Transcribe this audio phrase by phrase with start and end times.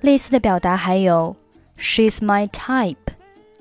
[0.00, 1.34] 类似的表达还有
[1.76, 2.94] she's my type，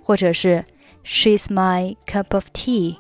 [0.03, 0.63] 或者是
[1.03, 2.97] she's my cup of tea。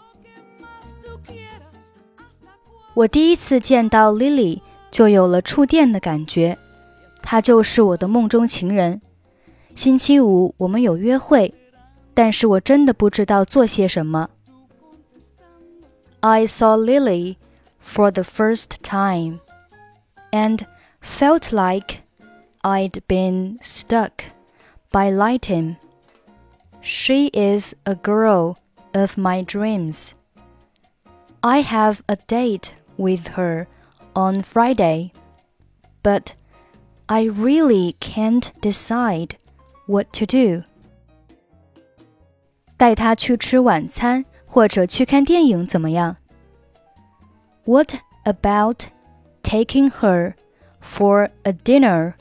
[2.95, 6.57] 我第一次见到 Lily 就有了触电的感觉，
[7.21, 9.03] 她就是我的梦中情人。
[9.76, 11.54] 星期五我们有约会，
[12.14, 14.30] 但是我真的不知道做些什么。
[16.20, 17.36] I saw Lily
[17.80, 19.40] for the first time
[20.30, 20.60] and
[21.00, 22.02] felt like
[22.62, 24.26] I'd been stuck
[24.90, 25.76] by lightning.
[26.80, 28.56] She is a girl
[28.92, 30.12] of my dreams.
[31.40, 33.66] I have a date with her
[34.14, 35.12] on Friday,
[36.02, 36.34] but
[37.08, 39.36] I really can't decide
[39.86, 40.62] what to do.
[42.76, 46.16] 带她去吃晚餐或者去看电影怎么样？
[47.64, 48.86] What about
[49.42, 50.34] taking her
[50.82, 52.14] for a dinner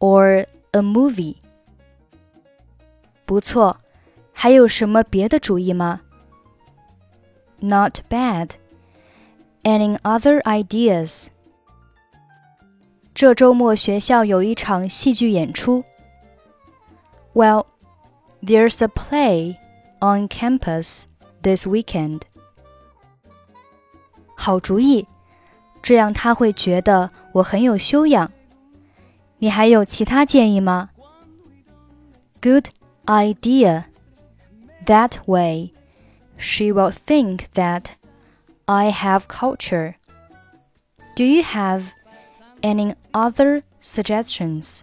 [0.00, 1.36] or a movie?
[3.24, 3.76] 不错，
[4.32, 6.00] 还有什么别的主意吗？
[7.60, 8.50] Not bad.
[9.62, 11.28] Any other ideas?
[13.14, 15.84] 这周末学校有一场戏剧演出。
[17.36, 17.66] well,
[18.42, 19.58] there's a play
[20.00, 21.06] on campus
[21.42, 22.22] this weekend.
[24.36, 25.06] 好主意，
[25.82, 28.30] 这样他会觉得我很有修养。
[29.38, 30.90] 你还有其他建议吗？
[32.40, 32.68] Good
[33.06, 33.84] idea.
[34.86, 35.72] That way,
[36.36, 37.90] she will think that
[38.66, 39.94] I have culture.
[41.14, 41.92] Do you have
[42.62, 44.80] any other suggestions?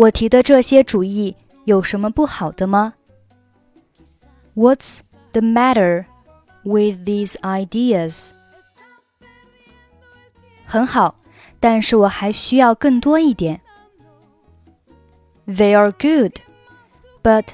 [0.00, 1.34] 我提的这些主意
[1.64, 2.94] 有什么不好的吗？
[4.54, 5.00] What's
[5.32, 6.06] the matter
[6.62, 8.30] with these ideas？
[10.66, 11.16] 很好，
[11.60, 13.60] 但是我还需要更多一点。
[15.46, 16.40] They are good,
[17.22, 17.50] but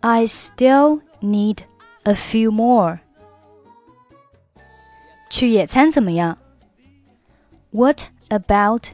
[0.00, 1.58] I still need
[2.02, 3.00] a few more.
[5.30, 6.38] 去野餐怎么样？
[7.70, 8.88] What about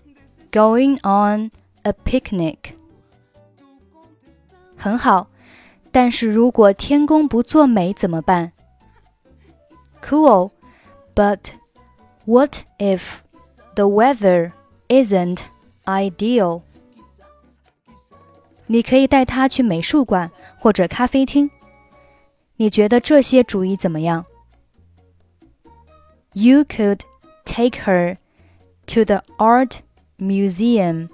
[0.53, 1.51] going on
[1.83, 2.75] a picnic?
[4.81, 5.29] 很好，
[5.91, 8.53] 但是如果天公不作美怎么办？
[10.03, 10.51] Cool,
[11.15, 11.39] but
[12.25, 13.23] what if
[13.75, 14.53] the weather
[14.89, 15.41] isn't
[15.85, 16.63] ideal?
[18.67, 21.51] 你可以带他去美术馆或者咖啡厅。
[22.57, 24.25] 你觉得这些主意怎么样？
[26.33, 27.01] You could
[27.45, 28.17] take her
[28.87, 29.79] to the art
[30.19, 31.09] museum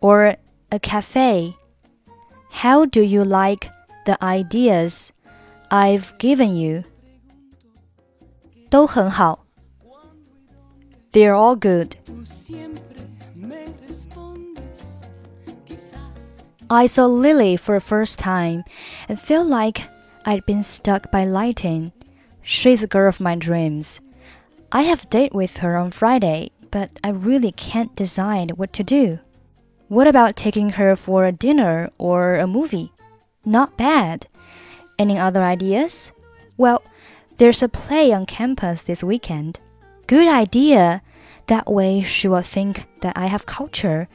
[0.00, 0.36] or
[0.70, 1.54] a cafe.
[2.54, 3.70] How do you like
[4.06, 5.12] the ideas
[5.70, 6.84] I've given you?
[8.70, 9.44] 都很好。
[11.12, 11.96] They're all good.
[16.72, 18.62] I saw Lily for the first time
[19.08, 19.82] and felt like
[20.24, 21.90] I'd been stuck by lightning.
[22.42, 24.00] She's a girl of my dreams.
[24.70, 28.84] I have a date with her on Friday, but I really can't decide what to
[28.84, 29.18] do.
[29.87, 32.91] What about taking her for a dinner or a movie?
[33.45, 34.25] Not bad.
[34.97, 36.11] Any other ideas?
[36.57, 36.81] Well,
[37.37, 39.59] there's a play on campus this weekend.
[40.07, 41.03] Good idea.
[41.47, 44.07] That way she will think that I have culture.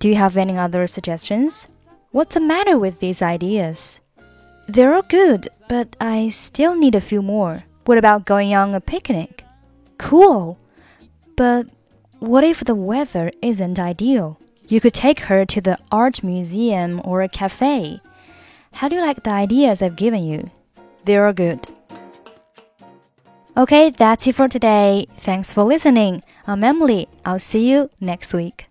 [0.00, 1.68] Do you have any other suggestions?
[2.10, 4.00] What's the matter with these ideas?
[4.66, 7.64] They're all good, but I still need a few more.
[7.84, 9.44] What about going on a picnic?
[9.98, 10.58] Cool.
[11.36, 11.66] But
[12.18, 14.40] what if the weather isn't ideal?
[14.66, 18.00] You could take her to the art museum or a cafe.
[18.72, 20.50] How do you like the ideas I've given you?
[21.04, 21.60] They are all good.
[23.56, 25.06] Okay, that's it for today.
[25.18, 26.22] Thanks for listening.
[26.46, 27.08] I'm Emily.
[27.24, 28.66] I'll see you next week.